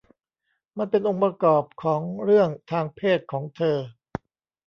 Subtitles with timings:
[0.77, 3.77] มันเป็นองค์ประกอบของเรื่องทางเพศของเธอ